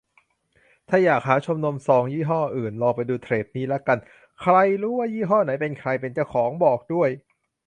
[0.89, 3.97] ถ้าอยากหาชมนมซองยี่ห้ออื่น ลองไปดูเทรดนี้ละกัน
[4.41, 7.09] ใครรู้ว่ายี่ห้อไหนใครเป็นเจ้าของบอกด้วย